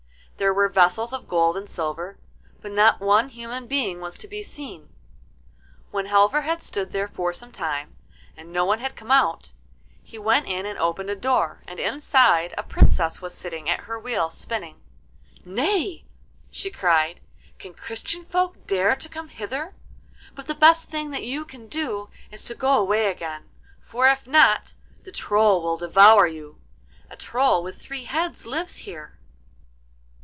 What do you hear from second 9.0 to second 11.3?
out, he went in and opened a